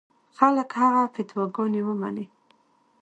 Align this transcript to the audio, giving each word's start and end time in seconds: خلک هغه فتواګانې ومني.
خلک 0.37 0.69
هغه 0.81 1.03
فتواګانې 1.13 1.81
ومني. 1.85 2.25